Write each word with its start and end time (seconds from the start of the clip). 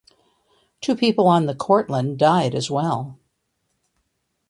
Two 0.81 0.95
people 0.95 1.27
on 1.27 1.45
the 1.45 1.53
"Cortland" 1.53 2.17
died 2.17 2.55
as 2.55 2.71
well. 2.71 3.19